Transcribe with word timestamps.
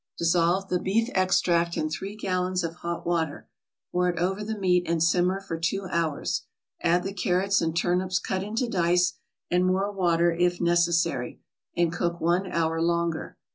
Dissolve 0.17 0.67
the 0.67 0.79
beef 0.79 1.09
extract 1.13 1.77
in 1.77 1.87
three 1.87 2.15
gallons 2.15 2.63
of 2.63 2.77
hot 2.77 3.05
water, 3.05 3.47
pour 3.91 4.09
it 4.09 4.17
over 4.17 4.43
the 4.43 4.57
meat, 4.57 4.83
and 4.87 5.03
simmer 5.03 5.39
for 5.39 5.59
two 5.59 5.85
hours. 5.91 6.47
Add 6.81 7.03
the 7.03 7.13
carrots 7.13 7.61
and 7.61 7.77
turnips 7.77 8.17
cut 8.17 8.41
into 8.41 8.67
dice, 8.67 9.19
and 9.51 9.63
more 9.63 9.91
water 9.91 10.31
if 10.31 10.59
necessary, 10.59 11.39
and 11.77 11.93
cook 11.93 12.19
one 12.19 12.51
hour 12.51 12.81
longer. 12.81 13.37